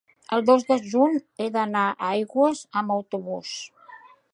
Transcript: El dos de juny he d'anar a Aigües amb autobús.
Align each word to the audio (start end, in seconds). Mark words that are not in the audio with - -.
El 0.35 0.39
dos 0.49 0.63
de 0.69 0.77
juny 0.93 1.19
he 1.43 1.47
d'anar 1.57 1.85
a 1.91 2.11
Aigües 2.17 2.67
amb 2.83 2.97
autobús. 2.97 3.57